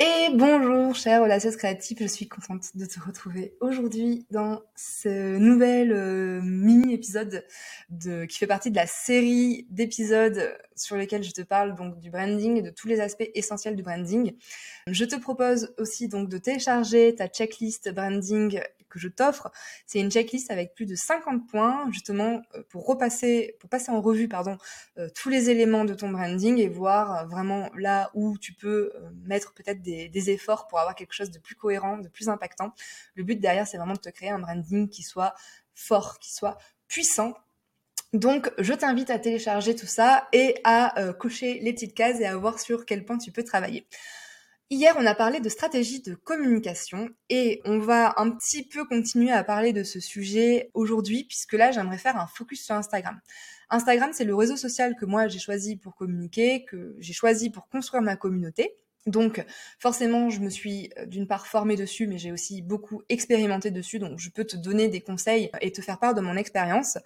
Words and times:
Et 0.00 0.28
bonjour, 0.32 0.94
chère 0.94 1.22
relation 1.22 1.50
créative, 1.50 1.96
je 2.00 2.06
suis 2.06 2.28
contente 2.28 2.76
de 2.76 2.86
te 2.86 3.00
retrouver 3.00 3.56
aujourd'hui 3.60 4.26
dans 4.30 4.62
ce 4.76 5.38
nouvel 5.38 5.90
euh, 5.92 6.40
mini-épisode 6.40 7.44
de, 7.90 8.24
qui 8.24 8.38
fait 8.38 8.46
partie 8.46 8.70
de 8.70 8.76
la 8.76 8.86
série 8.86 9.66
d'épisodes 9.70 10.56
sur 10.76 10.94
lesquels 10.94 11.24
je 11.24 11.32
te 11.32 11.42
parle 11.42 11.74
donc 11.74 11.98
du 11.98 12.10
branding 12.10 12.58
et 12.58 12.62
de 12.62 12.70
tous 12.70 12.86
les 12.86 13.00
aspects 13.00 13.28
essentiels 13.34 13.74
du 13.74 13.82
branding. 13.82 14.36
Je 14.86 15.04
te 15.04 15.16
propose 15.16 15.74
aussi 15.78 16.06
donc 16.06 16.28
de 16.28 16.38
télécharger 16.38 17.16
ta 17.16 17.26
checklist 17.26 17.92
branding 17.92 18.60
que 18.88 18.98
je 18.98 19.08
t'offre. 19.08 19.50
C'est 19.86 20.00
une 20.00 20.10
checklist 20.10 20.50
avec 20.50 20.74
plus 20.74 20.86
de 20.86 20.94
50 20.94 21.46
points, 21.48 21.90
justement, 21.90 22.42
euh, 22.54 22.62
pour 22.68 22.86
repasser, 22.86 23.56
pour 23.60 23.68
passer 23.68 23.90
en 23.90 24.00
revue, 24.00 24.28
pardon, 24.28 24.56
euh, 24.98 25.08
tous 25.14 25.28
les 25.28 25.50
éléments 25.50 25.84
de 25.84 25.94
ton 25.94 26.10
branding 26.10 26.58
et 26.58 26.68
voir 26.68 27.16
euh, 27.16 27.24
vraiment 27.26 27.70
là 27.76 28.10
où 28.14 28.38
tu 28.38 28.52
peux 28.52 28.92
mettre 29.24 29.52
peut-être 29.54 29.82
des, 29.82 30.08
des 30.08 30.30
efforts 30.30 30.68
pour 30.68 30.78
avoir 30.78 30.94
quelque 30.94 31.12
chose 31.12 31.30
de 31.30 31.38
plus 31.38 31.54
cohérent, 31.54 31.98
de 31.98 32.08
plus 32.08 32.28
impactant. 32.28 32.72
Le 33.14 33.24
but 33.24 33.40
derrière, 33.40 33.66
c'est 33.66 33.76
vraiment 33.76 33.94
de 33.94 34.00
te 34.00 34.10
créer 34.10 34.30
un 34.30 34.38
branding 34.38 34.88
qui 34.88 35.02
soit 35.02 35.34
fort, 35.74 36.18
qui 36.18 36.32
soit 36.34 36.58
puissant 36.88 37.34
donc, 38.14 38.50
je 38.56 38.72
t'invite 38.72 39.10
à 39.10 39.18
télécharger 39.18 39.76
tout 39.76 39.86
ça 39.86 40.28
et 40.32 40.54
à 40.64 40.94
cocher 41.18 41.60
les 41.60 41.74
petites 41.74 41.92
cases 41.92 42.18
et 42.20 42.24
à 42.24 42.34
voir 42.38 42.58
sur 42.58 42.86
quel 42.86 43.04
point 43.04 43.18
tu 43.18 43.32
peux 43.32 43.44
travailler. 43.44 43.86
Hier, 44.70 44.94
on 44.98 45.06
a 45.06 45.14
parlé 45.14 45.40
de 45.40 45.48
stratégie 45.48 46.02
de 46.02 46.14
communication 46.14 47.08
et 47.30 47.62
on 47.64 47.78
va 47.78 48.12
un 48.18 48.30
petit 48.30 48.68
peu 48.68 48.84
continuer 48.84 49.32
à 49.32 49.42
parler 49.42 49.72
de 49.72 49.82
ce 49.82 49.98
sujet 49.98 50.70
aujourd'hui 50.74 51.24
puisque 51.24 51.54
là, 51.54 51.70
j'aimerais 51.70 51.96
faire 51.96 52.18
un 52.18 52.26
focus 52.26 52.66
sur 52.66 52.74
Instagram. 52.74 53.18
Instagram, 53.70 54.10
c'est 54.12 54.24
le 54.24 54.34
réseau 54.34 54.56
social 54.56 54.94
que 54.94 55.06
moi 55.06 55.26
j'ai 55.26 55.38
choisi 55.38 55.76
pour 55.76 55.96
communiquer, 55.96 56.66
que 56.66 56.94
j'ai 56.98 57.14
choisi 57.14 57.48
pour 57.48 57.66
construire 57.70 58.02
ma 58.02 58.16
communauté. 58.16 58.76
Donc 59.06 59.42
forcément, 59.78 60.28
je 60.28 60.40
me 60.40 60.50
suis 60.50 60.90
euh, 60.98 61.06
d'une 61.06 61.26
part 61.26 61.46
formée 61.46 61.76
dessus, 61.76 62.06
mais 62.06 62.18
j'ai 62.18 62.30
aussi 62.30 62.60
beaucoup 62.60 63.00
expérimenté 63.08 63.70
dessus, 63.70 63.98
donc 63.98 64.18
je 64.18 64.28
peux 64.28 64.44
te 64.44 64.56
donner 64.56 64.88
des 64.88 65.00
conseils 65.00 65.50
et 65.62 65.72
te 65.72 65.80
faire 65.80 65.98
part 65.98 66.14
de 66.14 66.20
mon 66.20 66.36
expérience. 66.36 66.98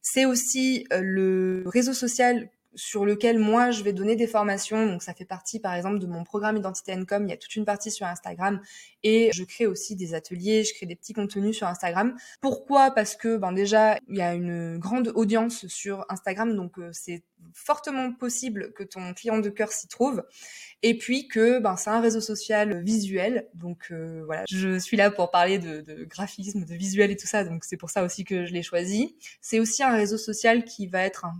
C'est 0.00 0.26
aussi 0.26 0.86
euh, 0.92 1.00
le 1.02 1.64
réseau 1.66 1.92
social 1.92 2.48
sur 2.74 3.04
lequel 3.04 3.38
moi 3.38 3.70
je 3.70 3.82
vais 3.82 3.92
donner 3.92 4.16
des 4.16 4.26
formations. 4.26 4.86
Donc 4.86 5.02
ça 5.02 5.14
fait 5.14 5.24
partie 5.24 5.60
par 5.60 5.74
exemple 5.74 5.98
de 5.98 6.06
mon 6.06 6.24
programme 6.24 6.56
Identité 6.56 6.92
Income. 6.92 7.26
Il 7.26 7.30
y 7.30 7.32
a 7.32 7.36
toute 7.36 7.54
une 7.56 7.64
partie 7.64 7.90
sur 7.90 8.06
Instagram 8.06 8.60
et 9.02 9.30
je 9.32 9.44
crée 9.44 9.66
aussi 9.66 9.96
des 9.96 10.14
ateliers, 10.14 10.64
je 10.64 10.74
crée 10.74 10.86
des 10.86 10.96
petits 10.96 11.12
contenus 11.12 11.56
sur 11.56 11.66
Instagram. 11.66 12.14
Pourquoi? 12.40 12.90
Parce 12.90 13.16
que 13.16 13.36
ben 13.36 13.52
déjà 13.52 13.98
il 14.08 14.16
y 14.16 14.22
a 14.22 14.34
une 14.34 14.78
grande 14.78 15.12
audience 15.14 15.66
sur 15.66 16.04
Instagram, 16.08 16.54
donc 16.54 16.78
euh, 16.78 16.90
c'est 16.92 17.24
fortement 17.54 18.12
possible 18.12 18.72
que 18.74 18.84
ton 18.84 19.14
client 19.14 19.38
de 19.38 19.48
cœur 19.48 19.72
s'y 19.72 19.88
trouve. 19.88 20.22
Et 20.82 20.96
puis 20.96 21.28
que 21.28 21.58
ben 21.58 21.76
c'est 21.76 21.90
un 21.90 22.00
réseau 22.00 22.20
social 22.20 22.82
visuel, 22.82 23.48
donc 23.54 23.88
euh, 23.90 24.22
voilà, 24.26 24.44
je 24.48 24.78
suis 24.78 24.96
là 24.96 25.10
pour 25.10 25.30
parler 25.30 25.58
de, 25.58 25.80
de 25.80 26.04
graphisme, 26.04 26.64
de 26.64 26.74
visuel 26.74 27.10
et 27.10 27.16
tout 27.16 27.26
ça, 27.26 27.44
donc 27.44 27.64
c'est 27.64 27.76
pour 27.76 27.90
ça 27.90 28.04
aussi 28.04 28.24
que 28.24 28.44
je 28.46 28.52
l'ai 28.52 28.62
choisi. 28.62 29.16
C'est 29.40 29.60
aussi 29.60 29.82
un 29.82 29.94
réseau 29.94 30.18
social 30.18 30.64
qui 30.64 30.86
va 30.86 31.02
être 31.02 31.24
un 31.24 31.34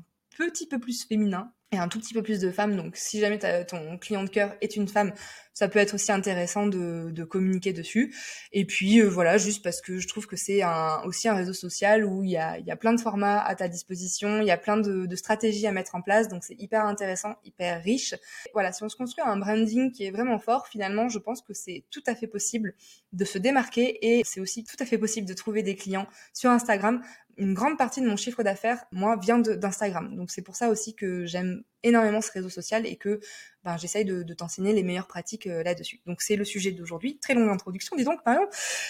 petit 0.49 0.67
peu 0.67 0.79
plus 0.79 1.05
féminin 1.05 1.53
et 1.73 1.79
un 1.79 1.89
tout 1.89 2.01
petit 2.01 2.15
peu 2.15 2.23
plus 2.23 2.41
de 2.41 2.51
femmes. 2.51 2.77
Donc, 2.77 2.97
si 2.97 3.21
jamais 3.21 3.39
ton 3.65 3.97
client 3.99 4.25
de 4.25 4.29
cœur 4.29 4.57
est 4.61 4.75
une 4.75 4.89
femme, 4.89 5.13
ça 5.55 5.69
peut 5.69 5.79
être 5.79 5.95
aussi 5.95 6.11
intéressant 6.11 6.67
de, 6.67 7.25
communiquer 7.25 7.73
dessus. 7.73 8.15
Et 8.53 8.65
puis, 8.65 9.01
euh, 9.01 9.09
voilà, 9.09 9.39
juste 9.39 9.63
parce 9.63 9.81
que 9.81 9.99
je 9.99 10.09
trouve 10.09 10.27
que 10.27 10.35
c'est 10.35 10.63
aussi 11.05 11.29
un 11.29 11.35
réseau 11.35 11.53
social 11.53 12.05
où 12.05 12.25
il 12.25 12.31
y 12.31 12.37
a, 12.37 12.59
y 12.59 12.71
a 12.71 12.77
plein 12.77 12.93
de 12.93 13.01
formats 13.01 13.41
à 13.41 13.55
ta 13.55 13.69
disposition, 13.69 14.41
il 14.41 14.47
y 14.47 14.51
a 14.51 14.57
plein 14.57 14.79
de, 14.79 15.07
de 15.07 15.17
stratégies 15.17 15.67
à 15.67 15.73
mettre 15.73 15.95
en 15.95 16.03
place. 16.03 16.29
Donc, 16.29 16.43
c'est 16.43 16.61
hyper 16.61 16.85
intéressant, 16.85 17.35
hyper 17.45 17.83
riche. 17.83 18.15
Voilà, 18.53 18.73
si 18.73 18.83
on 18.83 18.89
se 18.89 18.97
construit 18.97 19.25
un 19.25 19.37
branding 19.37 19.93
qui 19.93 20.05
est 20.05 20.11
vraiment 20.11 20.39
fort, 20.39 20.67
finalement, 20.67 21.09
je 21.09 21.19
pense 21.19 21.41
que 21.41 21.55
c'est 21.55 21.85
tout 21.91 22.03
à 22.07 22.17
fait 22.17 22.27
possible 22.27 22.75
de 23.13 23.25
se 23.25 23.39
démarquer 23.39 23.99
et 24.05 24.23
c'est 24.25 24.41
aussi 24.41 24.65
tout 24.65 24.77
à 24.81 24.87
fait 24.87 24.99
possible 24.99 25.29
de 25.29 25.35
trouver 25.35 25.63
des 25.63 25.77
clients 25.77 26.09
sur 26.33 26.51
Instagram 26.51 27.01
une 27.41 27.55
grande 27.55 27.79
partie 27.79 28.03
de 28.03 28.07
mon 28.07 28.17
chiffre 28.17 28.43
d'affaires, 28.43 28.85
moi, 28.93 29.17
vient 29.17 29.39
d'Instagram. 29.39 30.15
Donc 30.15 30.31
c'est 30.31 30.43
pour 30.43 30.57
ça 30.57 30.69
aussi 30.69 30.95
que 30.95 31.25
j'aime 31.25 31.63
énormément 31.83 32.21
ce 32.21 32.31
réseau 32.31 32.51
social 32.51 32.87
et 32.87 32.97
que 32.97 33.19
ben, 33.65 33.79
j'essaye 33.79 34.05
de, 34.05 34.23
t'enseigner 34.35 34.75
les 34.75 34.83
meilleures 34.83 35.07
pratiques 35.07 35.47
euh, 35.47 35.63
là-dessus. 35.63 36.03
Donc 36.05 36.21
c'est 36.21 36.37
le 36.37 36.45
sujet 36.45 36.71
d'aujourd'hui. 36.73 37.19
Très 37.19 37.33
longue 37.33 37.49
introduction, 37.49 37.97
dis 37.97 38.05
donc, 38.05 38.21
Marion. 38.27 38.47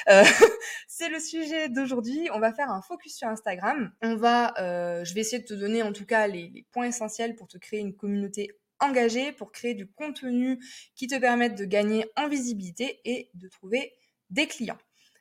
Euh, 0.08 0.24
c'est 0.88 1.08
le 1.08 1.20
sujet 1.20 1.68
d'aujourd'hui. 1.68 2.28
On 2.34 2.40
va 2.40 2.52
faire 2.52 2.70
un 2.70 2.82
focus 2.82 3.16
sur 3.18 3.28
Instagram. 3.28 3.92
On 4.02 4.16
va, 4.16 4.52
euh, 4.58 5.04
je 5.04 5.14
vais 5.14 5.20
essayer 5.20 5.38
de 5.38 5.46
te 5.46 5.54
donner 5.54 5.84
en 5.84 5.92
tout 5.92 6.04
cas 6.04 6.26
les, 6.26 6.48
les 6.48 6.66
points 6.72 6.86
essentiels 6.86 7.36
pour 7.36 7.46
te 7.46 7.56
créer 7.56 7.78
une 7.78 7.94
communauté 7.94 8.50
engagée, 8.80 9.30
pour 9.30 9.52
créer 9.52 9.74
du 9.74 9.86
contenu 9.86 10.58
qui 10.96 11.06
te 11.06 11.16
permette 11.20 11.54
de 11.54 11.64
gagner 11.64 12.04
en 12.16 12.26
visibilité 12.26 13.00
et 13.04 13.30
de 13.34 13.46
trouver 13.46 13.92
des 14.28 14.48
clients. 14.48 14.78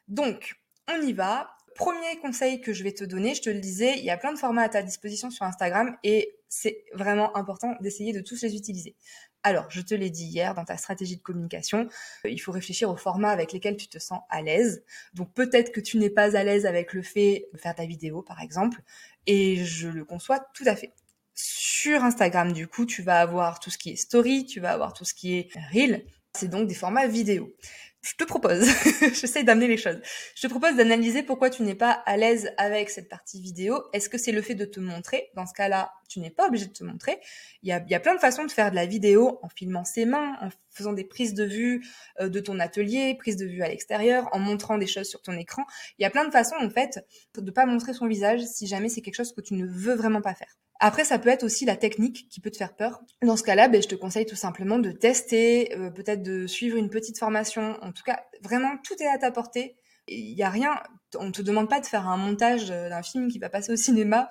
Donc, 0.07 0.55
on 0.91 0.99
y 1.03 1.13
va 1.13 1.55
premier 1.75 2.17
conseil 2.21 2.61
que 2.61 2.73
je 2.73 2.83
vais 2.83 2.91
te 2.91 3.03
donner, 3.03 3.35
je 3.35 3.41
te 3.41 3.49
le 3.49 3.59
disais, 3.59 3.97
il 3.97 4.03
y 4.03 4.09
a 4.09 4.17
plein 4.17 4.33
de 4.33 4.37
formats 4.37 4.63
à 4.63 4.69
ta 4.69 4.81
disposition 4.81 5.29
sur 5.31 5.45
Instagram 5.45 5.97
et 6.03 6.35
c'est 6.49 6.85
vraiment 6.93 7.35
important 7.37 7.75
d'essayer 7.81 8.13
de 8.13 8.21
tous 8.21 8.41
les 8.41 8.55
utiliser. 8.55 8.95
Alors, 9.43 9.67
je 9.69 9.81
te 9.81 9.93
l'ai 9.93 10.09
dit 10.09 10.25
hier 10.25 10.53
dans 10.53 10.65
ta 10.65 10.75
stratégie 10.75 11.15
de 11.15 11.21
communication, 11.21 11.87
euh, 12.25 12.29
il 12.29 12.39
faut 12.39 12.51
réfléchir 12.51 12.89
aux 12.89 12.97
formats 12.97 13.31
avec 13.31 13.53
lesquels 13.53 13.77
tu 13.77 13.87
te 13.87 13.97
sens 13.97 14.19
à 14.29 14.41
l'aise. 14.41 14.83
Donc 15.13 15.33
peut-être 15.33 15.71
que 15.71 15.79
tu 15.79 15.97
n'es 15.97 16.09
pas 16.09 16.35
à 16.35 16.43
l'aise 16.43 16.65
avec 16.65 16.93
le 16.93 17.01
fait 17.01 17.47
de 17.53 17.57
faire 17.57 17.73
ta 17.73 17.85
vidéo 17.85 18.21
par 18.21 18.41
exemple 18.41 18.81
et 19.27 19.63
je 19.63 19.87
le 19.87 20.03
conçois 20.03 20.39
tout 20.53 20.65
à 20.65 20.75
fait. 20.75 20.93
Sur 21.35 22.03
Instagram, 22.03 22.51
du 22.51 22.67
coup, 22.67 22.85
tu 22.85 23.01
vas 23.01 23.21
avoir 23.21 23.61
tout 23.61 23.69
ce 23.69 23.77
qui 23.77 23.91
est 23.91 23.95
story, 23.95 24.45
tu 24.45 24.59
vas 24.59 24.73
avoir 24.73 24.91
tout 24.91 25.05
ce 25.05 25.13
qui 25.13 25.35
est 25.35 25.49
reel. 25.71 26.05
C'est 26.39 26.47
donc 26.47 26.67
des 26.67 26.75
formats 26.75 27.07
vidéo 27.07 27.53
je 28.01 28.13
te 28.15 28.23
propose, 28.23 28.65
j'essaie 29.13 29.43
d'amener 29.43 29.67
les 29.67 29.77
choses, 29.77 29.99
je 30.35 30.41
te 30.41 30.47
propose 30.47 30.75
d'analyser 30.75 31.21
pourquoi 31.21 31.49
tu 31.49 31.63
n'es 31.63 31.75
pas 31.75 31.91
à 31.91 32.15
l'aise 32.15 32.49
avec 32.57 32.89
cette 32.89 33.09
partie 33.09 33.41
vidéo. 33.41 33.83
Est-ce 33.91 34.07
que 34.07 34.17
c'est 34.17 34.31
le 34.31 34.41
fait 34.41 34.55
de 34.55 34.63
te 34.63 34.79
montrer? 34.79 35.29
Dans 35.35 35.45
ce 35.45 35.53
cas-là, 35.53 35.91
tu 36.07 36.21
n'es 36.21 36.29
pas 36.29 36.47
obligé 36.47 36.65
de 36.67 36.71
te 36.71 36.83
montrer. 36.83 37.19
Il 37.61 37.69
y, 37.69 37.73
a, 37.73 37.83
y 37.89 37.95
a 37.95 37.99
plein 37.99 38.15
de 38.15 38.19
façons 38.19 38.45
de 38.45 38.51
faire 38.51 38.71
de 38.71 38.75
la 38.75 38.85
vidéo 38.85 39.39
en 39.43 39.49
filmant 39.49 39.83
ses 39.83 40.05
mains, 40.05 40.37
en 40.41 40.49
faisant 40.69 40.93
des 40.93 41.03
prises 41.03 41.33
de 41.33 41.43
vue 41.43 41.85
euh, 42.21 42.29
de 42.29 42.39
ton 42.39 42.59
atelier, 42.59 43.15
prises 43.15 43.37
de 43.37 43.45
vue 43.45 43.63
à 43.63 43.67
l'extérieur, 43.67 44.29
en 44.31 44.39
montrant 44.39 44.77
des 44.77 44.87
choses 44.87 45.07
sur 45.07 45.21
ton 45.21 45.33
écran. 45.33 45.63
Il 45.97 46.03
y 46.03 46.05
a 46.05 46.09
plein 46.09 46.25
de 46.25 46.31
façons, 46.31 46.55
en 46.57 46.69
fait, 46.69 47.05
de 47.35 47.51
pas 47.51 47.65
montrer 47.65 47.93
son 47.93 48.07
visage 48.07 48.41
si 48.45 48.65
jamais 48.65 48.87
c'est 48.87 49.01
quelque 49.01 49.15
chose 49.15 49.33
que 49.33 49.41
tu 49.41 49.55
ne 49.55 49.65
veux 49.65 49.95
vraiment 49.95 50.21
pas 50.21 50.35
faire. 50.35 50.57
Après, 50.79 51.03
ça 51.03 51.19
peut 51.19 51.29
être 51.29 51.43
aussi 51.43 51.65
la 51.65 51.75
technique 51.75 52.29
qui 52.29 52.39
peut 52.39 52.51
te 52.51 52.57
faire 52.57 52.73
peur. 52.73 53.01
Dans 53.21 53.35
ce 53.35 53.43
cas-là, 53.43 53.67
ben, 53.67 53.81
je 53.81 53.87
te 53.87 53.95
conseille 53.95 54.25
tout 54.25 54.37
simplement 54.37 54.79
de 54.79 54.91
tester, 54.91 55.75
euh, 55.75 55.89
peut-être 55.89 56.23
de 56.23 56.47
suivre 56.47 56.77
une 56.77 56.89
petite 56.89 57.19
formation. 57.19 57.77
En 57.81 57.91
tout 57.91 58.03
cas, 58.03 58.23
vraiment, 58.41 58.77
tout 58.83 58.95
est 59.01 59.07
à 59.07 59.17
ta 59.17 59.31
portée. 59.31 59.75
Il 60.07 60.35
n'y 60.35 60.41
a 60.41 60.49
rien, 60.49 60.81
on 61.17 61.31
te 61.31 61.41
demande 61.41 61.69
pas 61.69 61.81
de 61.81 61.85
faire 61.85 62.07
un 62.07 62.17
montage 62.17 62.71
euh, 62.71 62.89
d'un 62.89 63.03
film 63.03 63.29
qui 63.29 63.39
va 63.39 63.49
passer 63.49 63.73
au 63.73 63.75
cinéma, 63.75 64.29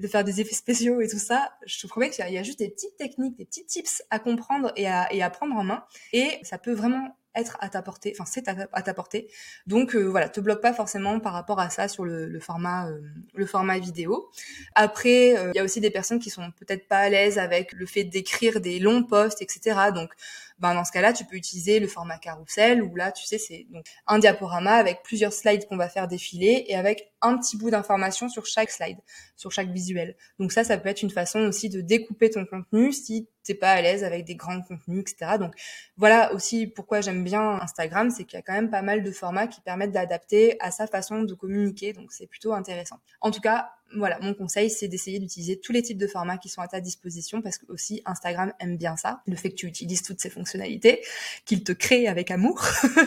de 0.00 0.08
faire 0.08 0.24
des 0.24 0.40
effets 0.40 0.54
spéciaux 0.54 1.02
et 1.02 1.08
tout 1.08 1.18
ça. 1.18 1.52
Je 1.66 1.78
te 1.78 1.86
promets 1.86 2.08
qu'il 2.08 2.26
y, 2.28 2.38
a 2.38 2.42
juste 2.42 2.58
des 2.58 2.70
petites 2.70 2.96
techniques, 2.96 3.36
des 3.36 3.44
petits 3.44 3.66
tips 3.66 4.02
à 4.08 4.18
comprendre 4.18 4.72
et 4.76 4.88
à, 4.88 5.12
et 5.12 5.22
à 5.22 5.28
prendre 5.28 5.54
en 5.54 5.64
main. 5.64 5.84
Et 6.14 6.38
ça 6.42 6.56
peut 6.56 6.72
vraiment 6.72 7.14
être 7.34 7.56
à 7.60 7.68
ta 7.68 7.82
portée, 7.82 8.14
enfin 8.18 8.28
c'est 8.30 8.48
à, 8.48 8.82
ta 8.82 8.94
portée. 8.94 9.28
Donc 9.66 9.94
euh, 9.94 10.04
voilà, 10.04 10.28
te 10.28 10.40
bloque 10.40 10.60
pas 10.60 10.72
forcément 10.72 11.20
par 11.20 11.32
rapport 11.32 11.60
à 11.60 11.70
ça 11.70 11.88
sur 11.88 12.04
le, 12.04 12.40
format 12.40 12.88
euh, 12.88 13.00
le 13.34 13.46
format 13.46 13.78
vidéo. 13.78 14.30
Après, 14.74 15.36
euh, 15.36 15.50
il 15.54 15.56
y 15.56 15.60
a 15.60 15.64
aussi 15.64 15.80
des 15.80 15.90
personnes 15.90 16.18
qui 16.18 16.30
sont 16.30 16.50
peut-être 16.52 16.88
pas 16.88 16.98
à 16.98 17.08
l'aise 17.08 17.38
avec 17.38 17.72
le 17.72 17.86
fait 17.86 18.04
d'écrire 18.04 18.60
des 18.60 18.78
longs 18.78 19.04
posts, 19.04 19.42
etc. 19.42 19.76
Donc 19.94 20.10
ben 20.60 20.74
dans 20.74 20.84
ce 20.84 20.92
cas-là, 20.92 21.12
tu 21.12 21.24
peux 21.24 21.36
utiliser 21.36 21.80
le 21.80 21.88
format 21.88 22.18
carrousel 22.18 22.82
où 22.82 22.94
là, 22.94 23.12
tu 23.12 23.24
sais, 23.24 23.38
c'est 23.38 23.66
donc 23.70 23.84
un 24.06 24.18
diaporama 24.18 24.74
avec 24.74 25.02
plusieurs 25.02 25.32
slides 25.32 25.66
qu'on 25.66 25.76
va 25.76 25.88
faire 25.88 26.06
défiler 26.06 26.64
et 26.68 26.76
avec 26.76 27.12
un 27.22 27.38
petit 27.38 27.56
bout 27.56 27.70
d'information 27.70 28.28
sur 28.28 28.46
chaque 28.46 28.70
slide, 28.70 28.98
sur 29.36 29.50
chaque 29.50 29.70
visuel. 29.70 30.16
Donc 30.38 30.52
ça, 30.52 30.62
ça 30.62 30.76
peut 30.78 30.88
être 30.88 31.02
une 31.02 31.10
façon 31.10 31.40
aussi 31.40 31.70
de 31.70 31.80
découper 31.80 32.30
ton 32.30 32.44
contenu 32.44 32.92
si 32.92 33.28
t'es 33.42 33.54
pas 33.54 33.70
à 33.70 33.80
l'aise 33.80 34.04
avec 34.04 34.24
des 34.24 34.36
grands 34.36 34.60
contenus, 34.60 35.00
etc. 35.00 35.38
Donc 35.38 35.54
voilà 35.96 36.32
aussi 36.34 36.66
pourquoi 36.66 37.00
j'aime 37.00 37.24
bien 37.24 37.58
Instagram, 37.60 38.10
c'est 38.10 38.24
qu'il 38.24 38.36
y 38.36 38.40
a 38.40 38.42
quand 38.42 38.52
même 38.52 38.70
pas 38.70 38.82
mal 38.82 39.02
de 39.02 39.10
formats 39.10 39.46
qui 39.46 39.62
permettent 39.62 39.92
d'adapter 39.92 40.60
à 40.60 40.70
sa 40.70 40.86
façon 40.86 41.22
de 41.22 41.34
communiquer. 41.34 41.94
Donc 41.94 42.12
c'est 42.12 42.26
plutôt 42.26 42.52
intéressant. 42.52 43.00
En 43.22 43.30
tout 43.30 43.40
cas, 43.40 43.70
voilà, 43.96 44.18
mon 44.20 44.34
conseil, 44.34 44.70
c'est 44.70 44.88
d'essayer 44.88 45.18
d'utiliser 45.18 45.58
tous 45.58 45.72
les 45.72 45.82
types 45.82 45.98
de 45.98 46.06
formats 46.06 46.38
qui 46.38 46.48
sont 46.48 46.60
à 46.60 46.68
ta 46.68 46.80
disposition 46.80 47.42
parce 47.42 47.58
que 47.58 47.66
aussi 47.68 48.02
Instagram 48.04 48.52
aime 48.60 48.76
bien 48.76 48.96
ça, 48.96 49.22
le 49.26 49.36
fait 49.36 49.50
que 49.50 49.56
tu 49.56 49.66
utilises 49.66 50.02
toutes 50.02 50.20
ces 50.20 50.30
fonctionnalités, 50.30 51.02
qu'il 51.44 51.64
te 51.64 51.72
crée 51.72 52.06
avec 52.06 52.30
amour. 52.30 52.64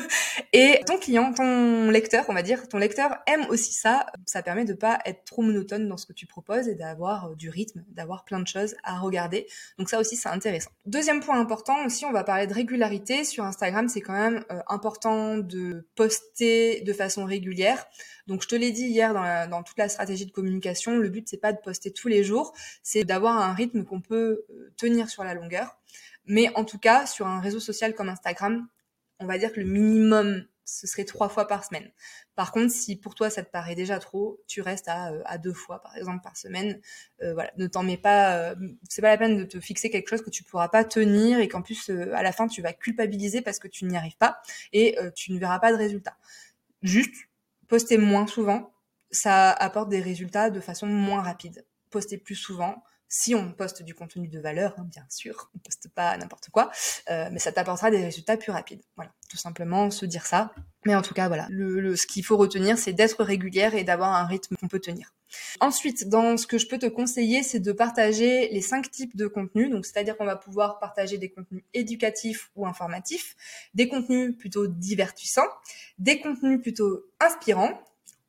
et 0.53 0.81
ton 0.85 0.97
client, 0.97 1.33
ton 1.33 1.89
lecteur, 1.89 2.25
on 2.27 2.33
va 2.33 2.43
dire, 2.43 2.67
ton 2.67 2.77
lecteur 2.77 3.17
aime 3.27 3.45
aussi 3.49 3.73
ça. 3.73 4.07
Ça 4.25 4.41
permet 4.43 4.65
de 4.65 4.73
pas 4.73 4.99
être 5.05 5.23
trop 5.25 5.41
monotone 5.41 5.87
dans 5.87 5.97
ce 5.97 6.05
que 6.05 6.13
tu 6.13 6.25
proposes 6.25 6.67
et 6.67 6.75
d'avoir 6.75 7.25
euh, 7.25 7.35
du 7.35 7.49
rythme, 7.49 7.83
d'avoir 7.89 8.25
plein 8.25 8.39
de 8.39 8.47
choses 8.47 8.75
à 8.83 8.99
regarder. 8.99 9.47
Donc 9.77 9.89
ça 9.89 9.99
aussi, 9.99 10.15
c'est 10.15 10.29
intéressant. 10.29 10.71
Deuxième 10.85 11.21
point 11.21 11.39
important 11.39 11.85
aussi, 11.85 12.05
on 12.05 12.11
va 12.11 12.23
parler 12.23 12.47
de 12.47 12.53
régularité. 12.53 13.23
Sur 13.23 13.45
Instagram, 13.45 13.87
c'est 13.87 14.01
quand 14.01 14.13
même 14.13 14.43
euh, 14.51 14.59
important 14.67 15.37
de 15.37 15.87
poster 15.95 16.81
de 16.81 16.93
façon 16.93 17.25
régulière. 17.25 17.85
Donc 18.27 18.41
je 18.41 18.47
te 18.47 18.55
l'ai 18.55 18.71
dit 18.71 18.85
hier 18.85 19.13
dans, 19.13 19.49
dans, 19.49 19.63
toute 19.63 19.77
la 19.77 19.89
stratégie 19.89 20.25
de 20.25 20.31
communication, 20.31 20.72
le 20.87 21.09
but 21.09 21.27
c'est 21.27 21.37
pas 21.37 21.53
de 21.53 21.59
poster 21.59 21.91
tous 21.91 22.07
les 22.07 22.23
jours, 22.23 22.53
c'est 22.81 23.03
d'avoir 23.03 23.37
un 23.37 23.53
rythme 23.53 23.83
qu'on 23.83 24.01
peut 24.01 24.45
euh, 24.49 24.73
tenir 24.77 25.09
sur 25.09 25.23
la 25.23 25.33
longueur. 25.33 25.77
Mais 26.25 26.49
en 26.55 26.63
tout 26.63 26.79
cas, 26.79 27.05
sur 27.05 27.27
un 27.27 27.41
réseau 27.41 27.59
social 27.59 27.93
comme 27.95 28.09
Instagram, 28.09 28.67
on 29.19 29.25
va 29.25 29.37
dire 29.37 29.51
que 29.51 29.59
le 29.59 29.65
minimum 29.65 30.45
ce 30.65 30.87
serait 30.87 31.03
trois 31.03 31.29
fois 31.29 31.47
par 31.47 31.65
semaine. 31.65 31.91
Par 32.35 32.51
contre, 32.51 32.71
si 32.71 32.95
pour 32.95 33.15
toi 33.15 33.29
ça 33.29 33.43
te 33.43 33.51
paraît 33.51 33.75
déjà 33.75 33.99
trop, 33.99 34.41
tu 34.47 34.61
restes 34.61 34.87
à, 34.87 35.11
euh, 35.11 35.37
deux 35.37 35.53
fois 35.53 35.81
par 35.81 35.95
exemple 35.97 36.23
par 36.23 36.37
semaine. 36.37 36.79
Euh, 37.21 37.33
voilà, 37.33 37.51
ne 37.57 37.67
t'en 37.67 37.83
mets 37.83 37.97
pas. 37.97 38.37
Euh, 38.37 38.55
c'est 38.89 39.01
pas 39.01 39.09
la 39.09 39.17
peine 39.17 39.37
de 39.37 39.43
te 39.43 39.59
fixer 39.59 39.89
quelque 39.89 40.09
chose 40.09 40.21
que 40.21 40.29
tu 40.29 40.43
pourras 40.43 40.69
pas 40.69 40.83
tenir 40.85 41.39
et 41.39 41.47
qu'en 41.47 41.61
plus 41.61 41.89
à 41.89 42.23
la 42.23 42.31
fin 42.31 42.47
tu 42.47 42.61
vas 42.61 42.73
culpabiliser 42.73 43.41
parce 43.41 43.59
que 43.59 43.67
tu 43.67 43.85
n'y 43.85 43.97
arrives 43.97 44.17
pas 44.17 44.41
et 44.71 44.97
tu 45.15 45.33
ne 45.33 45.39
verras 45.39 45.59
pas 45.59 45.71
de 45.71 45.77
résultat. 45.77 46.15
Juste 46.81 47.15
Poster 47.67 47.97
moins 47.97 48.27
souvent, 48.27 48.72
ça 49.13 49.51
apporte 49.51 49.89
des 49.89 50.01
résultats 50.01 50.49
de 50.49 50.59
façon 50.59 50.87
moins 50.87 51.21
rapide. 51.21 51.65
Poster 51.89 52.17
plus 52.17 52.35
souvent, 52.35 52.83
si 53.15 53.35
on 53.35 53.51
poste 53.51 53.83
du 53.83 53.93
contenu 53.93 54.27
de 54.27 54.39
valeur, 54.39 54.73
hein, 54.79 54.87
bien 54.89 55.05
sûr, 55.07 55.51
on 55.55 55.59
poste 55.59 55.87
pas 55.93 56.17
n'importe 56.17 56.49
quoi, 56.49 56.71
euh, 57.11 57.29
mais 57.31 57.37
ça 57.37 57.51
t'apportera 57.51 57.91
des 57.91 58.03
résultats 58.03 58.37
plus 58.37 58.51
rapides. 58.51 58.81
Voilà, 58.95 59.11
tout 59.29 59.37
simplement 59.37 59.91
se 59.91 60.07
dire 60.07 60.25
ça. 60.25 60.51
Mais 60.83 60.95
en 60.95 61.03
tout 61.03 61.13
cas, 61.13 61.27
voilà, 61.27 61.45
le, 61.51 61.95
ce 61.95 62.07
qu'il 62.07 62.25
faut 62.25 62.37
retenir, 62.37 62.79
c'est 62.79 62.91
d'être 62.91 63.23
régulière 63.23 63.75
et 63.75 63.83
d'avoir 63.83 64.13
un 64.13 64.25
rythme 64.25 64.55
qu'on 64.55 64.67
peut 64.67 64.79
tenir. 64.79 65.13
Ensuite, 65.59 66.09
dans 66.09 66.37
ce 66.37 66.47
que 66.47 66.57
je 66.57 66.67
peux 66.67 66.79
te 66.79 66.87
conseiller, 66.87 67.43
c'est 67.43 67.59
de 67.59 67.71
partager 67.71 68.49
les 68.49 68.61
cinq 68.61 68.89
types 68.89 69.15
de 69.15 69.27
contenus. 69.27 69.69
Donc, 69.69 69.85
c'est-à-dire 69.85 70.17
qu'on 70.17 70.25
va 70.25 70.35
pouvoir 70.35 70.79
partager 70.79 71.19
des 71.19 71.29
contenus 71.29 71.63
éducatifs 71.75 72.49
ou 72.55 72.65
informatifs, 72.65 73.35
des 73.75 73.87
contenus 73.87 74.35
plutôt 74.37 74.65
divertissants, 74.65 75.47
des 75.99 76.19
contenus 76.19 76.61
plutôt 76.61 77.05
inspirants. 77.19 77.79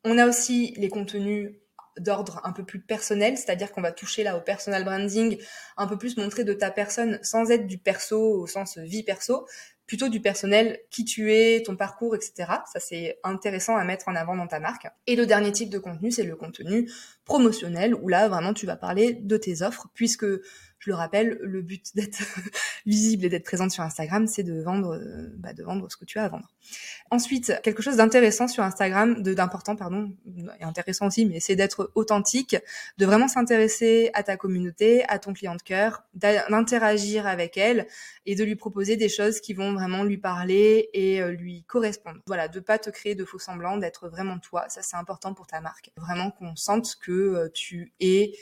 On 0.05 0.19
a 0.19 0.27
aussi 0.27 0.73
les 0.77 0.87
contenus 0.87 1.51
d'ordre 1.97 2.41
un 2.43 2.51
peu 2.51 2.63
plus 2.63 2.79
personnel, 2.79 3.37
c'est-à-dire 3.37 3.71
qu'on 3.71 3.81
va 3.81 3.91
toucher 3.91 4.23
là 4.23 4.37
au 4.37 4.41
personal 4.41 4.83
branding, 4.83 5.37
un 5.77 5.87
peu 5.87 5.97
plus 5.97 6.15
montrer 6.17 6.43
de 6.43 6.53
ta 6.53 6.69
personne 6.69 7.19
sans 7.23 7.49
être 7.49 7.65
du 7.65 7.77
perso 7.77 8.41
au 8.41 8.47
sens 8.47 8.77
vie 8.77 9.01
perso, 9.01 9.47
plutôt 9.87 10.09
du 10.09 10.19
personnel, 10.19 10.79
qui 10.89 11.05
tu 11.05 11.33
es, 11.33 11.63
ton 11.63 11.75
parcours, 11.75 12.15
etc. 12.15 12.33
Ça, 12.71 12.79
c'est 12.79 13.19
intéressant 13.23 13.77
à 13.77 13.83
mettre 13.83 14.07
en 14.07 14.15
avant 14.15 14.35
dans 14.35 14.47
ta 14.47 14.59
marque. 14.59 14.87
Et 15.07 15.15
le 15.15 15.25
dernier 15.25 15.51
type 15.51 15.69
de 15.69 15.77
contenu, 15.77 16.11
c'est 16.11 16.23
le 16.23 16.35
contenu 16.35 16.89
promotionnel, 17.23 17.95
où 17.95 18.07
là, 18.07 18.27
vraiment, 18.27 18.53
tu 18.53 18.65
vas 18.65 18.75
parler 18.75 19.13
de 19.13 19.37
tes 19.37 19.61
offres, 19.61 19.87
puisque 19.93 20.25
je 20.79 20.89
le 20.89 20.95
rappelle, 20.95 21.39
le 21.41 21.61
but 21.61 21.95
d'être 21.95 22.19
visible 22.85 23.25
et 23.25 23.29
d'être 23.29 23.45
présente 23.45 23.71
sur 23.71 23.83
Instagram, 23.83 24.27
c'est 24.27 24.43
de 24.43 24.61
vendre, 24.61 24.95
euh, 24.95 25.33
bah, 25.37 25.53
de 25.53 25.63
vendre 25.63 25.89
ce 25.89 25.97
que 25.97 26.05
tu 26.05 26.19
as 26.19 26.25
à 26.25 26.29
vendre. 26.29 26.47
Ensuite, 27.11 27.59
quelque 27.63 27.81
chose 27.81 27.97
d'intéressant 27.97 28.47
sur 28.47 28.63
Instagram, 28.63 29.21
d'important, 29.21 29.75
pardon, 29.75 30.13
et 30.59 30.63
intéressant 30.63 31.07
aussi, 31.07 31.25
mais 31.25 31.39
c'est 31.39 31.55
d'être 31.55 31.91
authentique, 31.95 32.55
de 32.97 33.05
vraiment 33.05 33.27
s'intéresser 33.27 34.09
à 34.13 34.23
ta 34.23 34.37
communauté, 34.37 35.03
à 35.07 35.19
ton 35.19 35.33
client 35.33 35.55
de 35.55 35.61
cœur, 35.61 36.03
d'interagir 36.13 37.27
avec 37.27 37.57
elle 37.57 37.87
et 38.25 38.35
de 38.35 38.43
lui 38.43 38.55
proposer 38.55 38.97
des 38.97 39.09
choses 39.09 39.39
qui 39.39 39.53
vont 39.53 39.73
vraiment 39.73 40.03
lui 40.03 40.17
parler 40.17 40.89
et 40.93 41.21
euh, 41.21 41.31
lui 41.31 41.63
correspondre. 41.63 42.19
Voilà, 42.27 42.47
de 42.47 42.59
pas 42.59 42.79
te 42.79 42.89
créer 42.89 43.15
de 43.15 43.25
faux 43.25 43.39
semblants, 43.39 43.77
d'être 43.77 44.09
vraiment 44.09 44.39
toi. 44.39 44.65
Ça, 44.69 44.81
c'est 44.81 44.97
important 44.97 45.33
pour 45.33 45.47
ta 45.47 45.61
marque. 45.61 45.91
Vraiment 45.97 46.31
qu'on 46.31 46.55
sente 46.55 46.95
que 47.01 47.11
euh, 47.11 47.49
tu 47.53 47.93
es 47.99 48.33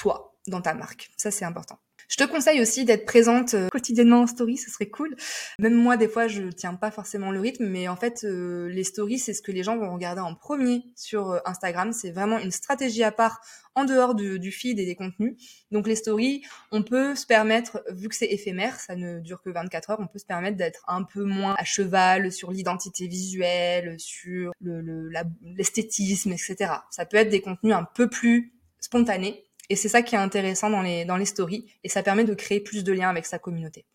toi 0.00 0.34
dans 0.46 0.62
ta 0.62 0.72
marque. 0.72 1.10
Ça, 1.18 1.30
c'est 1.30 1.44
important. 1.44 1.78
Je 2.08 2.16
te 2.16 2.24
conseille 2.24 2.60
aussi 2.60 2.84
d'être 2.84 3.04
présente 3.04 3.54
euh, 3.54 3.68
quotidiennement 3.70 4.22
en 4.22 4.26
story, 4.26 4.56
ce 4.56 4.68
serait 4.68 4.88
cool. 4.88 5.14
Même 5.60 5.74
moi, 5.74 5.96
des 5.96 6.08
fois, 6.08 6.26
je 6.26 6.48
tiens 6.48 6.74
pas 6.74 6.90
forcément 6.90 7.30
le 7.30 7.38
rythme, 7.38 7.66
mais 7.66 7.86
en 7.86 7.94
fait, 7.94 8.24
euh, 8.24 8.68
les 8.68 8.82
stories, 8.82 9.20
c'est 9.20 9.34
ce 9.34 9.42
que 9.42 9.52
les 9.52 9.62
gens 9.62 9.76
vont 9.76 9.92
regarder 9.92 10.20
en 10.20 10.34
premier 10.34 10.82
sur 10.96 11.30
euh, 11.30 11.38
Instagram. 11.44 11.92
C'est 11.92 12.10
vraiment 12.10 12.38
une 12.38 12.50
stratégie 12.50 13.04
à 13.04 13.12
part 13.12 13.40
en 13.76 13.84
dehors 13.84 14.16
du, 14.16 14.50
feed 14.50 14.80
et 14.80 14.86
des 14.86 14.96
contenus. 14.96 15.36
Donc 15.70 15.86
les 15.86 15.94
stories, 15.94 16.42
on 16.72 16.82
peut 16.82 17.14
se 17.14 17.26
permettre, 17.26 17.84
vu 17.90 18.08
que 18.08 18.16
c'est 18.16 18.26
éphémère, 18.26 18.80
ça 18.80 18.96
ne 18.96 19.20
dure 19.20 19.40
que 19.42 19.50
24 19.50 19.90
heures, 19.90 20.00
on 20.00 20.08
peut 20.08 20.18
se 20.18 20.26
permettre 20.26 20.56
d'être 20.56 20.82
un 20.88 21.04
peu 21.04 21.22
moins 21.22 21.54
à 21.58 21.64
cheval 21.64 22.32
sur 22.32 22.50
l'identité 22.50 23.06
visuelle, 23.06 23.94
sur 24.00 24.50
l'esthétisme, 24.60 26.30
le, 26.30 26.34
etc. 26.34 26.72
Ça 26.90 27.06
peut 27.06 27.18
être 27.18 27.28
des 27.28 27.40
contenus 27.40 27.74
un 27.74 27.84
peu 27.84 28.08
plus 28.08 28.52
spontanés 28.80 29.44
et 29.70 29.76
c'est 29.76 29.88
ça 29.88 30.02
qui 30.02 30.16
est 30.16 30.18
intéressant 30.18 30.68
dans 30.68 30.82
les, 30.82 31.04
dans 31.04 31.16
les 31.16 31.24
stories 31.24 31.72
et 31.84 31.88
ça 31.88 32.02
permet 32.02 32.24
de 32.24 32.34
créer 32.34 32.60
plus 32.60 32.84
de 32.84 32.92
liens 32.92 33.08
avec 33.08 33.24
sa 33.24 33.38
communauté. 33.38 33.86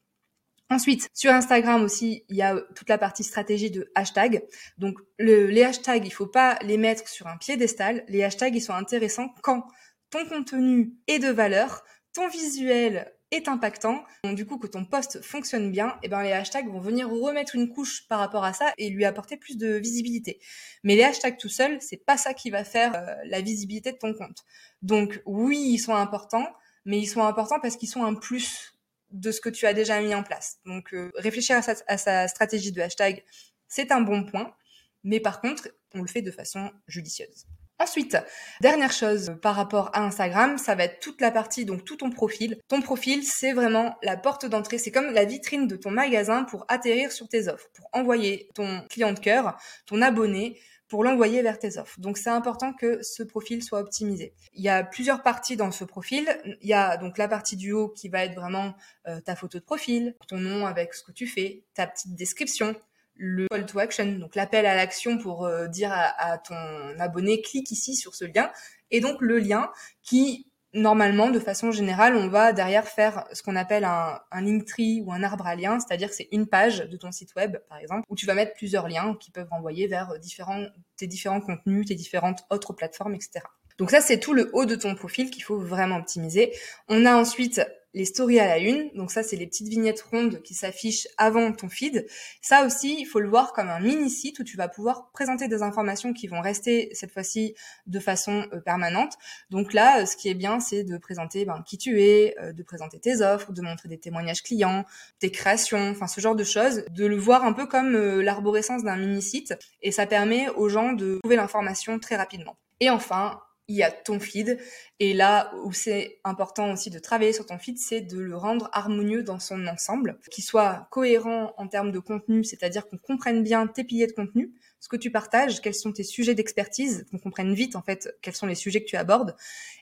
Ensuite, 0.71 1.09
sur 1.13 1.31
Instagram 1.31 1.83
aussi, 1.83 2.23
il 2.27 2.37
y 2.37 2.41
a 2.41 2.59
toute 2.75 2.89
la 2.89 2.97
partie 2.97 3.23
stratégie 3.23 3.69
de 3.69 3.91
hashtag. 3.93 4.43
Donc, 4.79 4.97
les 5.19 5.63
hashtags, 5.63 6.03
il 6.03 6.11
faut 6.11 6.25
pas 6.25 6.57
les 6.63 6.77
mettre 6.77 7.07
sur 7.07 7.27
un 7.27 7.37
piédestal. 7.37 8.03
Les 8.07 8.23
hashtags, 8.23 8.55
ils 8.55 8.61
sont 8.61 8.73
intéressants 8.73 9.29
quand 9.43 9.67
ton 10.09 10.25
contenu 10.25 10.95
est 11.05 11.19
de 11.19 11.29
valeur, 11.29 11.83
ton 12.13 12.27
visuel 12.29 13.14
est 13.31 13.47
impactant, 13.47 14.05
donc 14.23 14.35
du 14.35 14.45
coup 14.45 14.57
que 14.57 14.67
ton 14.67 14.85
post 14.85 15.21
fonctionne 15.21 15.71
bien, 15.71 15.89
et 15.89 15.91
eh 16.03 16.07
ben 16.07 16.21
les 16.21 16.31
hashtags 16.31 16.69
vont 16.69 16.79
venir 16.79 17.09
remettre 17.09 17.55
une 17.55 17.69
couche 17.69 18.07
par 18.07 18.19
rapport 18.19 18.43
à 18.43 18.53
ça 18.53 18.73
et 18.77 18.89
lui 18.89 19.03
apporter 19.05 19.35
plus 19.37 19.57
de 19.57 19.75
visibilité. 19.75 20.39
Mais 20.83 20.95
les 20.95 21.03
hashtags 21.03 21.37
tout 21.37 21.49
seuls, 21.49 21.81
c'est 21.81 21.97
pas 21.97 22.17
ça 22.17 22.33
qui 22.33 22.49
va 22.49 22.63
faire 22.63 22.95
euh, 22.95 23.15
la 23.25 23.41
visibilité 23.41 23.91
de 23.91 23.97
ton 23.97 24.13
compte. 24.13 24.43
Donc 24.81 25.21
oui, 25.25 25.59
ils 25.59 25.79
sont 25.79 25.95
importants, 25.95 26.47
mais 26.85 26.99
ils 26.99 27.07
sont 27.07 27.23
importants 27.23 27.59
parce 27.59 27.77
qu'ils 27.77 27.89
sont 27.89 28.03
un 28.03 28.13
plus 28.13 28.73
de 29.11 29.31
ce 29.31 29.41
que 29.41 29.49
tu 29.49 29.65
as 29.65 29.73
déjà 29.73 29.99
mis 30.01 30.13
en 30.13 30.23
place. 30.23 30.59
Donc 30.65 30.93
euh, 30.93 31.11
réfléchir 31.15 31.57
à 31.57 31.61
sa, 31.61 31.75
à 31.87 31.97
sa 31.97 32.27
stratégie 32.27 32.71
de 32.71 32.81
hashtag, 32.81 33.23
c'est 33.67 33.91
un 33.91 34.01
bon 34.01 34.23
point, 34.23 34.55
mais 35.03 35.19
par 35.19 35.41
contre, 35.41 35.69
on 35.93 36.01
le 36.01 36.07
fait 36.07 36.21
de 36.21 36.31
façon 36.31 36.71
judicieuse. 36.87 37.45
Ensuite, 37.77 38.17
dernière 38.61 38.93
chose 38.93 39.35
par 39.41 39.55
rapport 39.55 39.89
à 39.93 40.01
Instagram, 40.01 40.57
ça 40.57 40.75
va 40.75 40.85
être 40.85 41.01
toute 41.01 41.19
la 41.19 41.29
partie, 41.29 41.65
donc 41.65 41.83
tout 41.83 41.97
ton 41.97 42.09
profil. 42.09 42.57
Ton 42.69 42.81
profil, 42.81 43.23
c'est 43.25 43.51
vraiment 43.51 43.95
la 44.01 44.15
porte 44.15 44.45
d'entrée, 44.45 44.77
c'est 44.77 44.91
comme 44.91 45.11
la 45.11 45.25
vitrine 45.25 45.67
de 45.67 45.75
ton 45.75 45.91
magasin 45.91 46.45
pour 46.45 46.65
atterrir 46.69 47.11
sur 47.11 47.27
tes 47.27 47.49
offres, 47.49 47.67
pour 47.73 47.89
envoyer 47.91 48.47
ton 48.55 48.81
client 48.89 49.11
de 49.11 49.19
cœur, 49.19 49.57
ton 49.87 50.01
abonné, 50.01 50.57
pour 50.87 51.03
l'envoyer 51.03 51.41
vers 51.41 51.59
tes 51.59 51.77
offres. 51.77 51.99
Donc 51.99 52.17
c'est 52.17 52.29
important 52.29 52.71
que 52.71 53.01
ce 53.03 53.23
profil 53.23 53.61
soit 53.61 53.79
optimisé. 53.79 54.33
Il 54.53 54.63
y 54.63 54.69
a 54.69 54.83
plusieurs 54.83 55.21
parties 55.21 55.57
dans 55.57 55.71
ce 55.71 55.83
profil. 55.83 56.27
Il 56.61 56.67
y 56.67 56.73
a 56.73 56.95
donc 56.97 57.17
la 57.17 57.27
partie 57.27 57.57
du 57.57 57.73
haut 57.73 57.89
qui 57.89 58.07
va 58.07 58.23
être 58.23 58.35
vraiment 58.35 58.73
euh, 59.07 59.19
ta 59.19 59.35
photo 59.35 59.57
de 59.59 59.63
profil, 59.63 60.15
ton 60.27 60.37
nom 60.37 60.65
avec 60.65 60.93
ce 60.93 61.03
que 61.03 61.11
tu 61.11 61.27
fais, 61.27 61.63
ta 61.73 61.87
petite 61.87 62.15
description, 62.15 62.75
le 63.15 63.47
call 63.49 63.65
to 63.65 63.79
action, 63.79 64.19
donc 64.19 64.35
l'appel 64.35 64.65
à 64.65 64.75
l'action 64.75 65.17
pour 65.17 65.45
euh, 65.45 65.67
dire 65.67 65.91
à, 65.93 66.37
ton 66.37 66.55
abonné 66.99 67.41
clique 67.41 67.71
ici 67.71 67.95
sur 67.95 68.15
ce 68.15 68.25
lien, 68.25 68.51
et 68.91 68.99
donc 68.99 69.21
le 69.21 69.39
lien 69.39 69.71
qui 70.03 70.47
normalement, 70.73 71.29
de 71.29 71.39
façon 71.39 71.71
générale, 71.71 72.17
on 72.17 72.27
va 72.27 72.51
derrière 72.51 72.85
faire 72.85 73.25
ce 73.31 73.41
qu'on 73.41 73.55
appelle 73.55 73.85
un, 73.85 74.19
un 74.29 74.41
link 74.41 74.65
tree 74.65 75.01
ou 75.05 75.13
un 75.13 75.23
arbre 75.23 75.47
à 75.47 75.55
liens, 75.55 75.79
c'est-à-dire 75.79 76.09
que 76.09 76.15
c'est 76.15 76.27
une 76.33 76.47
page 76.47 76.79
de 76.79 76.97
ton 76.97 77.13
site 77.13 77.33
web, 77.35 77.57
par 77.69 77.77
exemple, 77.77 78.03
où 78.09 78.15
tu 78.15 78.25
vas 78.25 78.33
mettre 78.33 78.53
plusieurs 78.55 78.89
liens 78.89 79.15
qui 79.17 79.31
peuvent 79.31 79.47
renvoyer 79.49 79.87
vers 79.87 80.19
différents, 80.19 80.65
tes 80.97 81.07
différents 81.07 81.39
contenus, 81.39 81.85
tes 81.87 81.95
différentes 81.95 82.43
autres 82.49 82.73
plateformes, 82.73 83.15
etc. 83.15 83.39
Donc 83.77 83.91
ça, 83.91 84.01
c'est 84.01 84.19
tout 84.19 84.33
le 84.33 84.49
haut 84.53 84.65
de 84.65 84.75
ton 84.75 84.95
profil 84.95 85.29
qu'il 85.29 85.43
faut 85.43 85.59
vraiment 85.59 85.97
optimiser. 85.97 86.53
On 86.87 87.05
a 87.05 87.15
ensuite 87.15 87.61
les 87.95 88.05
stories 88.05 88.39
à 88.39 88.45
la 88.45 88.59
une. 88.59 88.91
Donc 88.93 89.09
ça, 89.09 89.23
c'est 89.23 89.37
les 89.37 89.47
petites 89.47 89.69
vignettes 89.69 90.01
rondes 90.01 90.41
qui 90.43 90.53
s'affichent 90.53 91.07
avant 91.17 91.51
ton 91.53 91.69
feed. 91.69 92.05
Ça 92.41 92.65
aussi, 92.65 92.97
il 92.99 93.05
faut 93.05 93.21
le 93.21 93.29
voir 93.29 93.53
comme 93.53 93.69
un 93.69 93.79
mini 93.79 94.09
site 94.09 94.37
où 94.39 94.43
tu 94.43 94.57
vas 94.57 94.67
pouvoir 94.67 95.09
présenter 95.11 95.47
des 95.47 95.63
informations 95.63 96.13
qui 96.13 96.27
vont 96.27 96.41
rester 96.41 96.89
cette 96.91 97.11
fois-ci 97.11 97.55
de 97.87 97.99
façon 97.99 98.47
euh, 98.53 98.59
permanente. 98.59 99.13
Donc 99.49 99.73
là, 99.73 100.01
euh, 100.01 100.05
ce 100.05 100.17
qui 100.17 100.27
est 100.29 100.33
bien, 100.33 100.59
c'est 100.59 100.83
de 100.83 100.97
présenter 100.97 101.45
ben, 101.45 101.63
qui 101.65 101.77
tu 101.77 102.01
es, 102.01 102.35
euh, 102.41 102.51
de 102.51 102.63
présenter 102.63 102.99
tes 102.99 103.21
offres, 103.21 103.53
de 103.53 103.61
montrer 103.61 103.87
des 103.87 103.97
témoignages 103.97 104.43
clients, 104.43 104.85
tes 105.19 105.31
créations, 105.31 105.89
enfin 105.89 106.07
ce 106.07 106.19
genre 106.19 106.35
de 106.35 106.43
choses, 106.43 106.83
de 106.91 107.05
le 107.05 107.15
voir 107.15 107.45
un 107.45 107.53
peu 107.53 107.65
comme 107.65 107.95
l'arborescence 108.19 108.83
d'un 108.83 108.97
mini 108.97 109.21
site. 109.21 109.53
Et 109.81 109.91
ça 109.91 110.05
permet 110.05 110.49
aux 110.49 110.67
gens 110.67 110.91
de 110.91 111.19
trouver 111.23 111.37
l'information 111.37 111.97
très 111.97 112.17
rapidement. 112.17 112.57
Et 112.81 112.89
enfin, 112.89 113.39
il 113.67 113.75
y 113.75 113.83
a 113.83 113.91
ton 113.91 114.19
feed. 114.19 114.59
Et 114.99 115.13
là 115.13 115.51
où 115.63 115.73
c'est 115.73 116.19
important 116.23 116.71
aussi 116.71 116.89
de 116.89 116.99
travailler 116.99 117.33
sur 117.33 117.45
ton 117.45 117.57
feed, 117.57 117.77
c'est 117.77 118.01
de 118.01 118.19
le 118.19 118.37
rendre 118.37 118.69
harmonieux 118.73 119.23
dans 119.23 119.39
son 119.39 119.67
ensemble, 119.67 120.19
qu'il 120.31 120.43
soit 120.43 120.87
cohérent 120.91 121.53
en 121.57 121.67
termes 121.67 121.91
de 121.91 121.99
contenu, 121.99 122.43
c'est-à-dire 122.43 122.87
qu'on 122.87 122.97
comprenne 122.97 123.43
bien 123.43 123.67
tes 123.67 123.83
piliers 123.83 124.07
de 124.07 124.13
contenu, 124.13 124.53
ce 124.79 124.87
que 124.87 124.97
tu 124.97 125.11
partages, 125.11 125.61
quels 125.61 125.73
sont 125.73 125.91
tes 125.91 126.03
sujets 126.03 126.35
d'expertise, 126.35 127.05
qu'on 127.09 127.17
comprenne 127.17 127.55
vite 127.55 127.75
en 127.75 127.81
fait 127.81 128.15
quels 128.21 128.35
sont 128.35 128.45
les 128.45 128.55
sujets 128.55 128.81
que 128.81 128.87
tu 128.87 128.97
abordes, 128.97 129.35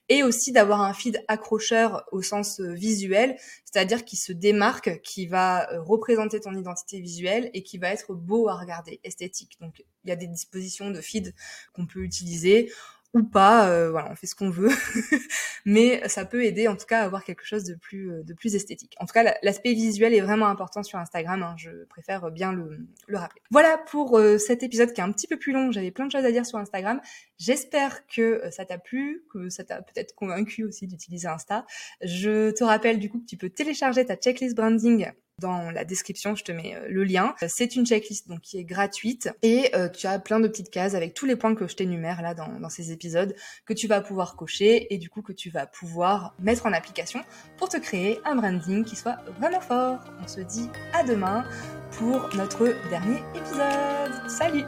et 0.07 0.23
aussi 0.23 0.53
d'avoir 0.53 0.81
un 0.81 0.93
feed 0.93 1.21
accrocheur 1.27 2.05
au 2.11 2.21
sens 2.21 2.61
euh, 2.61 2.71
visuel, 2.71 3.37
c'est-à-dire 3.65 4.05
qui 4.05 4.15
se 4.15 4.31
démarque, 4.31 5.01
qui 5.01 5.27
va 5.27 5.69
euh, 5.71 5.81
représenter 5.81 6.39
ton 6.39 6.55
identité 6.55 7.01
visuelle 7.01 7.51
et 7.53 7.63
qui 7.63 7.77
va 7.77 7.89
être 7.89 8.13
beau 8.13 8.47
à 8.47 8.55
regarder, 8.55 9.01
esthétique. 9.03 9.57
Donc 9.59 9.83
il 10.05 10.09
y 10.09 10.13
a 10.13 10.15
des 10.15 10.27
dispositions 10.27 10.89
de 10.89 11.01
feed 11.01 11.33
qu'on 11.73 11.85
peut 11.85 12.03
utiliser 12.03 12.71
ou 13.13 13.23
pas, 13.23 13.69
euh, 13.69 13.91
voilà, 13.91 14.09
on 14.11 14.15
fait 14.15 14.25
ce 14.25 14.33
qu'on 14.35 14.49
veut, 14.49 14.71
mais 15.65 16.07
ça 16.09 16.25
peut 16.25 16.43
aider 16.43 16.67
en 16.67 16.75
tout 16.75 16.87
cas 16.87 17.01
à 17.01 17.03
avoir 17.03 17.23
quelque 17.23 17.45
chose 17.45 17.63
de 17.63 17.75
plus 17.75 18.11
euh, 18.11 18.23
de 18.23 18.33
plus 18.33 18.55
esthétique. 18.55 18.95
En 18.99 19.05
tout 19.05 19.13
cas, 19.13 19.35
l'aspect 19.43 19.73
visuel 19.73 20.15
est 20.15 20.21
vraiment 20.21 20.47
important 20.47 20.81
sur 20.81 20.97
Instagram, 20.97 21.43
hein, 21.43 21.53
je 21.57 21.85
préfère 21.85 22.31
bien 22.31 22.51
le, 22.51 22.87
le 23.07 23.17
rappeler. 23.17 23.41
Voilà 23.51 23.77
pour 23.77 24.17
euh, 24.17 24.39
cet 24.39 24.63
épisode 24.63 24.93
qui 24.93 25.01
est 25.01 25.03
un 25.03 25.11
petit 25.11 25.27
peu 25.27 25.37
plus 25.37 25.53
long, 25.53 25.71
j'avais 25.71 25.91
plein 25.91 26.07
de 26.07 26.11
choses 26.11 26.25
à 26.25 26.31
dire 26.31 26.45
sur 26.45 26.57
Instagram. 26.57 27.01
J'espère 27.37 28.07
que 28.07 28.41
ça 28.51 28.65
t'a 28.65 28.79
plu, 28.79 29.23
que 29.31 29.49
ça 29.49 29.63
t'a 29.63 29.81
peut-être 29.81 30.15
convaincu 30.15 30.63
aussi 30.63 30.87
d'utiliser 30.87 31.27
Insta. 31.27 31.65
Je 32.01 32.51
te 32.51 32.63
rappelle 32.63 32.99
du 32.99 33.09
coup 33.09 33.19
que 33.19 33.25
tu 33.25 33.37
peux 33.37 33.49
télécharger 33.49 34.05
ta 34.05 34.15
checklist 34.15 34.55
branding 34.55 35.11
dans 35.39 35.71
la 35.71 35.83
description, 35.85 36.35
je 36.35 36.43
te 36.43 36.51
mets 36.51 36.75
euh, 36.75 36.87
le 36.89 37.03
lien. 37.03 37.35
C'est 37.47 37.75
une 37.75 37.85
checklist 37.85 38.27
donc 38.27 38.41
qui 38.41 38.57
est 38.57 38.63
gratuite 38.63 39.29
et 39.41 39.75
euh, 39.75 39.89
tu 39.89 40.07
as 40.07 40.19
plein 40.19 40.39
de 40.39 40.47
petites 40.47 40.69
cases 40.69 40.95
avec 40.95 41.13
tous 41.13 41.25
les 41.25 41.35
points 41.35 41.55
que 41.55 41.67
je 41.67 41.75
t'énumère 41.75 42.21
là 42.21 42.33
dans, 42.33 42.59
dans 42.59 42.69
ces 42.69 42.91
épisodes 42.91 43.35
que 43.65 43.73
tu 43.73 43.87
vas 43.87 44.01
pouvoir 44.01 44.35
cocher 44.35 44.93
et 44.93 44.97
du 44.97 45.09
coup 45.09 45.21
que 45.21 45.33
tu 45.33 45.49
vas 45.49 45.65
pouvoir 45.65 46.35
mettre 46.39 46.65
en 46.65 46.73
application 46.73 47.21
pour 47.57 47.69
te 47.69 47.77
créer 47.77 48.19
un 48.25 48.35
branding 48.35 48.83
qui 48.85 48.95
soit 48.95 49.17
vraiment 49.39 49.61
fort. 49.61 49.99
On 50.21 50.27
se 50.27 50.41
dit 50.41 50.69
à 50.93 51.03
demain 51.03 51.45
pour 51.91 52.29
notre 52.35 52.75
dernier 52.89 53.19
épisode. 53.35 54.29
Salut 54.29 54.65